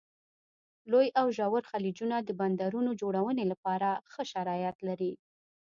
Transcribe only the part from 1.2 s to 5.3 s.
ژور خلیجونه د بندرونو جوړونې لپاره ښه شرایط لري.